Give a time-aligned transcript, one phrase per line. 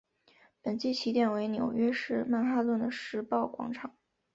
[0.63, 3.93] 本季起点为纽约市曼哈顿的时报广场。